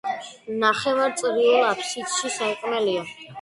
[0.61, 3.07] ნახევარწრიულ აფსიდში სარკმელია.